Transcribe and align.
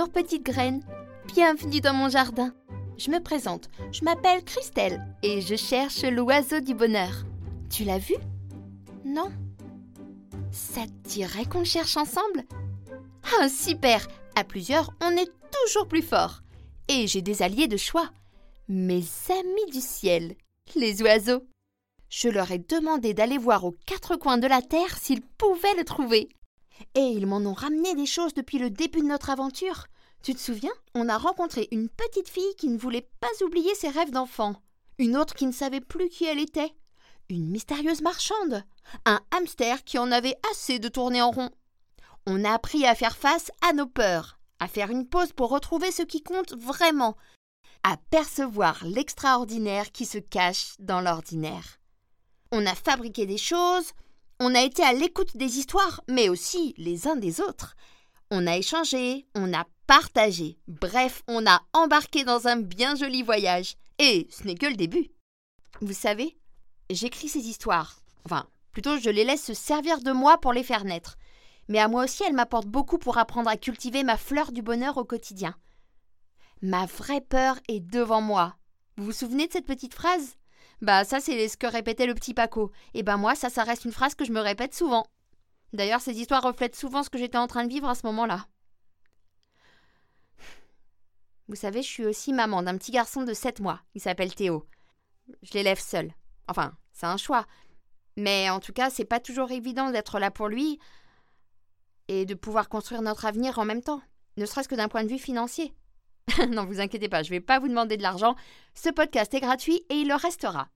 Bonjour 0.00 0.14
petite 0.14 0.46
graine, 0.46 0.82
bienvenue 1.34 1.82
dans 1.82 1.92
mon 1.92 2.08
jardin. 2.08 2.54
Je 2.96 3.10
me 3.10 3.20
présente, 3.20 3.68
je 3.92 4.02
m'appelle 4.02 4.42
Christelle 4.42 5.04
et 5.22 5.42
je 5.42 5.56
cherche 5.56 6.04
l'oiseau 6.04 6.60
du 6.60 6.72
bonheur. 6.72 7.26
Tu 7.68 7.84
l'as 7.84 7.98
vu? 7.98 8.14
Non? 9.04 9.30
Ça 10.52 10.86
te 10.86 11.08
dirait 11.10 11.44
qu'on 11.44 11.58
le 11.58 11.64
cherche 11.66 11.98
ensemble? 11.98 12.44
Ah 13.42 13.50
super 13.50 14.08
À 14.36 14.44
plusieurs, 14.44 14.90
on 15.02 15.10
est 15.18 15.30
toujours 15.50 15.86
plus 15.86 16.00
fort. 16.00 16.40
Et 16.88 17.06
j'ai 17.06 17.20
des 17.20 17.42
alliés 17.42 17.68
de 17.68 17.76
choix. 17.76 18.08
Mes 18.68 19.04
amis 19.28 19.70
du 19.70 19.82
ciel, 19.82 20.34
les 20.76 21.02
oiseaux. 21.02 21.44
Je 22.08 22.30
leur 22.30 22.50
ai 22.52 22.58
demandé 22.58 23.12
d'aller 23.12 23.36
voir 23.36 23.66
aux 23.66 23.76
quatre 23.84 24.16
coins 24.16 24.38
de 24.38 24.46
la 24.46 24.62
terre 24.62 24.96
s'ils 24.96 25.20
pouvaient 25.36 25.76
le 25.76 25.84
trouver. 25.84 26.30
Et 26.94 27.00
ils 27.00 27.26
m'en 27.26 27.38
ont 27.38 27.54
ramené 27.54 27.94
des 27.94 28.06
choses 28.06 28.34
depuis 28.34 28.58
le 28.58 28.70
début 28.70 29.00
de 29.00 29.06
notre 29.06 29.30
aventure. 29.30 29.86
Tu 30.22 30.34
te 30.34 30.40
souviens 30.40 30.72
On 30.94 31.08
a 31.08 31.18
rencontré 31.18 31.68
une 31.70 31.88
petite 31.88 32.28
fille 32.28 32.54
qui 32.58 32.68
ne 32.68 32.78
voulait 32.78 33.08
pas 33.20 33.44
oublier 33.44 33.74
ses 33.74 33.88
rêves 33.88 34.10
d'enfant, 34.10 34.54
une 34.98 35.16
autre 35.16 35.34
qui 35.34 35.46
ne 35.46 35.52
savait 35.52 35.80
plus 35.80 36.08
qui 36.08 36.24
elle 36.24 36.40
était, 36.40 36.74
une 37.30 37.48
mystérieuse 37.48 38.02
marchande, 38.02 38.64
un 39.06 39.20
hamster 39.30 39.82
qui 39.84 39.98
en 39.98 40.12
avait 40.12 40.36
assez 40.50 40.78
de 40.78 40.88
tourner 40.88 41.22
en 41.22 41.30
rond. 41.30 41.50
On 42.26 42.44
a 42.44 42.52
appris 42.52 42.84
à 42.84 42.94
faire 42.94 43.16
face 43.16 43.50
à 43.66 43.72
nos 43.72 43.86
peurs, 43.86 44.38
à 44.58 44.68
faire 44.68 44.90
une 44.90 45.08
pause 45.08 45.32
pour 45.32 45.50
retrouver 45.50 45.90
ce 45.90 46.02
qui 46.02 46.22
compte 46.22 46.54
vraiment, 46.54 47.16
à 47.82 47.96
percevoir 48.10 48.84
l'extraordinaire 48.84 49.90
qui 49.92 50.04
se 50.04 50.18
cache 50.18 50.74
dans 50.78 51.00
l'ordinaire. 51.00 51.78
On 52.52 52.66
a 52.66 52.74
fabriqué 52.74 53.26
des 53.26 53.38
choses, 53.38 53.92
on 54.40 54.54
a 54.54 54.62
été 54.62 54.82
à 54.82 54.94
l'écoute 54.94 55.36
des 55.36 55.58
histoires, 55.58 56.00
mais 56.08 56.30
aussi 56.30 56.74
les 56.78 57.06
uns 57.06 57.16
des 57.16 57.42
autres. 57.42 57.76
On 58.30 58.46
a 58.46 58.56
échangé, 58.56 59.26
on 59.34 59.52
a 59.52 59.66
partagé, 59.86 60.58
bref, 60.66 61.22
on 61.28 61.46
a 61.46 61.60
embarqué 61.74 62.24
dans 62.24 62.48
un 62.48 62.56
bien 62.56 62.94
joli 62.94 63.22
voyage. 63.22 63.76
Et 63.98 64.28
ce 64.30 64.44
n'est 64.44 64.54
que 64.54 64.66
le 64.66 64.76
début. 64.76 65.10
Vous 65.82 65.92
savez, 65.92 66.38
j'écris 66.88 67.28
ces 67.28 67.48
histoires. 67.48 68.00
Enfin, 68.24 68.46
plutôt 68.72 68.98
je 68.98 69.10
les 69.10 69.24
laisse 69.24 69.44
se 69.44 69.52
servir 69.52 70.00
de 70.00 70.12
moi 70.12 70.38
pour 70.38 70.54
les 70.54 70.64
faire 70.64 70.84
naître. 70.84 71.18
Mais 71.68 71.78
à 71.78 71.88
moi 71.88 72.04
aussi, 72.04 72.22
elles 72.22 72.34
m'apportent 72.34 72.66
beaucoup 72.66 72.98
pour 72.98 73.18
apprendre 73.18 73.50
à 73.50 73.58
cultiver 73.58 74.04
ma 74.04 74.16
fleur 74.16 74.52
du 74.52 74.62
bonheur 74.62 74.96
au 74.96 75.04
quotidien. 75.04 75.54
Ma 76.62 76.86
vraie 76.86 77.20
peur 77.20 77.58
est 77.68 77.80
devant 77.80 78.22
moi. 78.22 78.56
Vous 78.96 79.04
vous 79.04 79.12
souvenez 79.12 79.48
de 79.48 79.52
cette 79.52 79.66
petite 79.66 79.94
phrase? 79.94 80.36
Bah 80.82 81.04
ça 81.04 81.20
c'est 81.20 81.48
ce 81.48 81.56
que 81.56 81.66
répétait 81.66 82.06
le 82.06 82.14
petit 82.14 82.34
Paco. 82.34 82.72
Et 82.94 83.02
ben 83.02 83.16
moi 83.16 83.34
ça 83.34 83.50
ça 83.50 83.64
reste 83.64 83.84
une 83.84 83.92
phrase 83.92 84.14
que 84.14 84.24
je 84.24 84.32
me 84.32 84.40
répète 84.40 84.74
souvent. 84.74 85.06
D'ailleurs 85.72 86.00
ces 86.00 86.18
histoires 86.18 86.42
reflètent 86.42 86.76
souvent 86.76 87.02
ce 87.02 87.10
que 87.10 87.18
j'étais 87.18 87.38
en 87.38 87.46
train 87.46 87.64
de 87.64 87.72
vivre 87.72 87.88
à 87.88 87.94
ce 87.94 88.06
moment-là. 88.06 88.46
Vous 91.48 91.56
savez, 91.56 91.82
je 91.82 91.88
suis 91.88 92.04
aussi 92.04 92.32
maman 92.32 92.62
d'un 92.62 92.78
petit 92.78 92.92
garçon 92.92 93.22
de 93.22 93.34
7 93.34 93.58
mois. 93.58 93.80
Il 93.96 94.00
s'appelle 94.00 94.32
Théo. 94.32 94.68
Je 95.42 95.52
l'élève 95.54 95.80
seul. 95.80 96.14
Enfin, 96.46 96.72
c'est 96.92 97.06
un 97.06 97.16
choix. 97.16 97.44
Mais 98.16 98.48
en 98.50 98.60
tout 98.60 98.72
cas, 98.72 98.88
c'est 98.88 99.04
pas 99.04 99.18
toujours 99.18 99.50
évident 99.50 99.90
d'être 99.90 100.20
là 100.20 100.30
pour 100.30 100.46
lui 100.46 100.78
et 102.06 102.24
de 102.24 102.34
pouvoir 102.34 102.68
construire 102.68 103.02
notre 103.02 103.24
avenir 103.24 103.58
en 103.58 103.64
même 103.64 103.82
temps, 103.82 104.02
ne 104.36 104.44
serait-ce 104.44 104.68
que 104.68 104.74
d'un 104.74 104.88
point 104.88 105.04
de 105.04 105.08
vue 105.08 105.18
financier. 105.18 105.72
non, 106.50 106.64
vous 106.64 106.80
inquiétez 106.80 107.08
pas, 107.08 107.22
je 107.22 107.30
ne 107.30 107.36
vais 107.36 107.40
pas 107.40 107.58
vous 107.58 107.68
demander 107.68 107.96
de 107.96 108.02
l'argent. 108.02 108.36
Ce 108.74 108.88
podcast 108.88 109.32
est 109.34 109.40
gratuit 109.40 109.82
et 109.88 109.94
il 109.94 110.08
le 110.08 110.14
restera. 110.14 110.68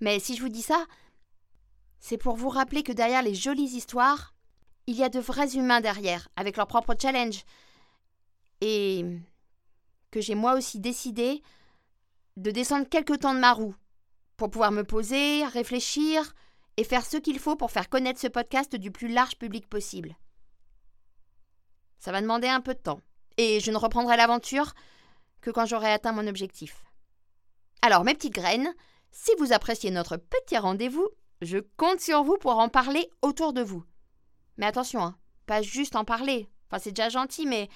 Mais 0.00 0.18
si 0.18 0.36
je 0.36 0.42
vous 0.42 0.48
dis 0.48 0.62
ça, 0.62 0.84
c'est 2.00 2.18
pour 2.18 2.36
vous 2.36 2.48
rappeler 2.48 2.82
que 2.82 2.92
derrière 2.92 3.22
les 3.22 3.34
jolies 3.34 3.76
histoires, 3.76 4.34
il 4.86 4.96
y 4.96 5.04
a 5.04 5.08
de 5.08 5.20
vrais 5.20 5.54
humains 5.54 5.80
derrière, 5.80 6.28
avec 6.36 6.56
leurs 6.56 6.66
propres 6.66 6.96
challenges. 7.00 7.44
Et 8.60 9.04
que 10.10 10.20
j'ai 10.20 10.34
moi 10.34 10.54
aussi 10.54 10.78
décidé 10.80 11.42
de 12.36 12.50
descendre 12.50 12.88
quelque 12.88 13.14
temps 13.14 13.34
de 13.34 13.40
ma 13.40 13.52
roue 13.52 13.74
pour 14.36 14.50
pouvoir 14.50 14.72
me 14.72 14.84
poser, 14.84 15.44
réfléchir 15.46 16.34
et 16.76 16.84
faire 16.84 17.04
ce 17.04 17.16
qu'il 17.16 17.38
faut 17.38 17.56
pour 17.56 17.70
faire 17.70 17.88
connaître 17.88 18.20
ce 18.20 18.28
podcast 18.28 18.74
du 18.74 18.90
plus 18.90 19.08
large 19.08 19.36
public 19.36 19.68
possible. 19.68 20.16
Ça 21.98 22.12
va 22.12 22.20
demander 22.20 22.48
un 22.48 22.60
peu 22.60 22.74
de 22.74 22.80
temps 22.80 23.00
et 23.36 23.60
je 23.60 23.70
ne 23.70 23.76
reprendrai 23.76 24.16
l'aventure 24.16 24.74
que 25.40 25.50
quand 25.50 25.66
j'aurai 25.66 25.92
atteint 25.92 26.12
mon 26.12 26.26
objectif. 26.26 26.84
Alors, 27.82 28.04
mes 28.04 28.14
petites 28.14 28.34
graines, 28.34 28.72
si 29.10 29.30
vous 29.38 29.52
appréciez 29.52 29.90
notre 29.90 30.16
petit 30.16 30.56
rendez-vous, 30.56 31.08
je 31.40 31.58
compte 31.76 32.00
sur 32.00 32.22
vous 32.22 32.36
pour 32.38 32.58
en 32.58 32.68
parler 32.68 33.10
autour 33.20 33.52
de 33.52 33.62
vous. 33.62 33.84
Mais 34.56 34.66
attention, 34.66 35.02
hein, 35.02 35.16
pas 35.46 35.62
juste 35.62 35.96
en 35.96 36.04
parler. 36.04 36.48
Enfin, 36.70 36.80
c'est 36.82 36.92
déjà 36.92 37.08
gentil, 37.08 37.46
mais 37.46 37.68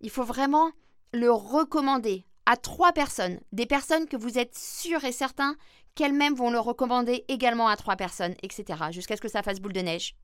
il 0.00 0.10
faut 0.10 0.24
vraiment 0.24 0.70
le 1.12 1.30
recommander 1.30 2.24
à 2.46 2.56
trois 2.56 2.92
personnes, 2.92 3.40
des 3.52 3.66
personnes 3.66 4.06
que 4.06 4.16
vous 4.16 4.38
êtes 4.38 4.56
sûr 4.56 5.04
et 5.04 5.12
certain 5.12 5.56
qu'elles-mêmes 5.94 6.34
vont 6.34 6.50
le 6.50 6.60
recommander 6.60 7.24
également 7.28 7.68
à 7.68 7.76
trois 7.76 7.96
personnes, 7.96 8.36
etc., 8.42 8.84
jusqu'à 8.92 9.16
ce 9.16 9.20
que 9.20 9.28
ça 9.28 9.42
fasse 9.42 9.60
boule 9.60 9.72
de 9.72 9.80
neige. 9.80 10.14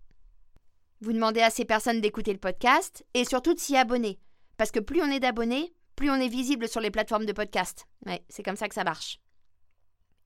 Vous 1.00 1.12
demandez 1.12 1.42
à 1.42 1.50
ces 1.50 1.64
personnes 1.64 2.00
d'écouter 2.00 2.32
le 2.32 2.38
podcast 2.38 3.04
et 3.12 3.24
surtout 3.24 3.52
de 3.52 3.58
s'y 3.58 3.76
abonner. 3.76 4.18
Parce 4.56 4.70
que 4.70 4.80
plus 4.80 5.02
on 5.02 5.10
est 5.10 5.20
d'abonnés, 5.20 5.74
plus 5.96 6.10
on 6.10 6.16
est 6.16 6.28
visible 6.28 6.68
sur 6.68 6.80
les 6.80 6.90
plateformes 6.90 7.26
de 7.26 7.32
podcast. 7.32 7.86
Ouais, 8.06 8.24
c'est 8.28 8.42
comme 8.42 8.56
ça 8.56 8.68
que 8.68 8.74
ça 8.74 8.84
marche. 8.84 9.20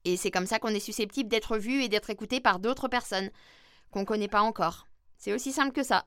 Et 0.05 0.17
c'est 0.17 0.31
comme 0.31 0.47
ça 0.47 0.59
qu'on 0.59 0.69
est 0.69 0.81
susceptible 0.81 1.29
d'être 1.29 1.59
vu 1.59 1.83
et 1.83 1.89
d'être 1.89 2.11
écouté 2.11 2.41
par 2.41 2.59
d'autres 2.59 2.89
personnes 2.89 3.31
qu'on 3.91 4.01
ne 4.01 4.05
connaît 4.05 4.29
pas 4.29 4.43
encore. 4.43 4.87
C'est 5.19 5.33
aussi 5.33 5.53
simple 5.53 5.73
que 5.73 5.83
ça. 5.83 6.07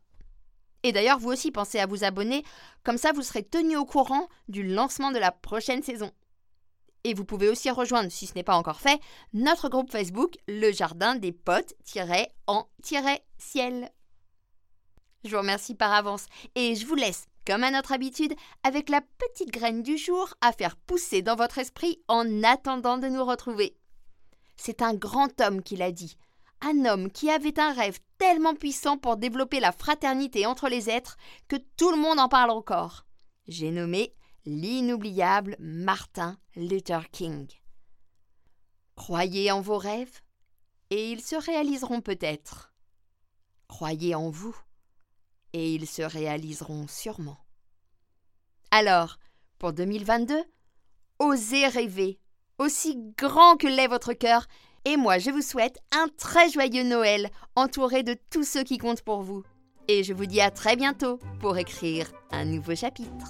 Et 0.84 0.92
d'ailleurs, 0.92 1.20
vous 1.20 1.30
aussi 1.30 1.52
pensez 1.52 1.80
à 1.80 1.86
vous 1.86 2.04
abonner, 2.04 2.44
comme 2.84 2.98
ça 2.98 3.12
vous 3.12 3.22
serez 3.22 3.44
tenu 3.44 3.78
au 3.78 3.86
courant 3.86 4.28
du 4.48 4.64
lancement 4.64 5.12
de 5.12 5.20
la 5.20 5.32
prochaine 5.32 5.84
saison. 5.84 6.12
Et 7.04 7.14
vous 7.14 7.26
pouvez 7.26 7.50
aussi 7.50 7.70
rejoindre, 7.70 8.12
si 8.12 8.28
ce 8.28 8.34
n'est 8.36 8.44
pas 8.44 8.56
encore 8.56 8.80
fait, 8.80 9.00
notre 9.34 9.70
groupe 9.70 9.92
Facebook, 9.92 10.36
le 10.48 10.72
jardin 10.72 11.16
des 11.16 11.32
potes-en-ciel. 11.32 12.30
Je 15.24 15.30
vous 15.30 15.38
remercie 15.38 15.76
par 15.76 15.92
avance 15.94 16.26
et 16.56 16.76
je 16.76 16.86
vous 16.86 16.96
laisse 16.96 17.28
comme 17.46 17.64
à 17.64 17.72
notre 17.72 17.92
habitude, 17.92 18.36
avec 18.64 18.90
la 18.90 19.02
petite 19.02 19.52
graine 19.52 19.84
du 19.84 19.98
jour 19.98 20.34
à 20.42 20.52
faire 20.52 20.76
pousser 20.76 21.22
dans 21.22 21.36
votre 21.36 21.58
esprit 21.58 22.02
en 22.08 22.44
attendant 22.44 22.98
de 22.98 23.08
nous 23.08 23.26
retrouver. 23.26 23.78
C'est 24.56 24.82
un 24.82 24.94
grand 24.94 25.42
homme 25.42 25.64
qui 25.64 25.76
l'a 25.76 25.92
dit, 25.92 26.18
un 26.62 26.86
homme 26.86 27.12
qui 27.12 27.30
avait 27.30 27.60
un 27.60 27.74
rêve 27.74 28.00
tellement 28.18 28.54
puissant 28.54 28.98
pour 28.98 29.18
développer 29.18 29.60
la 29.60 29.72
fraternité 29.72 30.46
entre 30.46 30.70
les 30.70 30.90
êtres 30.90 31.18
que 31.48 31.56
tout 31.78 31.92
le 31.92 31.98
monde 31.98 32.20
en 32.20 32.30
parle 32.30 32.52
encore. 32.52 33.06
J'ai 33.48 33.72
nommé 33.72 34.14
l'inoubliable 34.46 35.56
Martin 35.60 36.38
Luther 36.56 37.10
King. 37.12 37.48
Croyez 38.96 39.52
en 39.52 39.62
vos 39.62 39.78
rêves 39.78 40.22
et 40.92 41.12
ils 41.12 41.22
se 41.22 41.36
réaliseront 41.36 42.02
peut-être. 42.02 42.74
Croyez 43.68 44.14
en 44.14 44.30
vous 44.30 44.56
et 45.54 45.74
ils 45.74 45.88
se 45.88 46.02
réaliseront 46.02 46.88
sûrement. 46.88 47.38
Alors, 48.72 49.18
pour 49.60 49.74
2022, 49.74 50.42
osez 51.20 51.68
rêver, 51.68 52.20
aussi 52.58 52.98
grand 53.18 53.58
que 53.58 53.68
l'est 53.68 53.88
votre 53.88 54.14
cœur, 54.14 54.48
et 54.86 54.98
moi 54.98 55.20
je 55.20 55.30
vous 55.30 55.42
souhaite 55.42 55.78
un 55.92 56.08
très 56.18 56.50
joyeux 56.50 56.84
Noël, 56.84 57.30
entouré 57.56 58.04
de 58.04 58.16
tous 58.30 58.44
ceux 58.44 58.64
qui 58.64 58.78
comptent 58.78 59.04
pour 59.04 59.22
vous. 59.22 59.44
Et 59.88 60.04
je 60.04 60.14
vous 60.14 60.26
dis 60.26 60.42
à 60.42 60.52
très 60.52 60.76
bientôt 60.76 61.20
pour 61.40 61.58
écrire 61.58 62.12
un 62.32 62.46
nouveau 62.46 62.76
chapitre. 62.76 63.28